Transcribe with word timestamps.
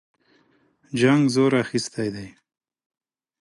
جنګ 0.99 1.21
زور 1.33 1.51
اخیستی 1.63 2.09
دی. 2.15 2.27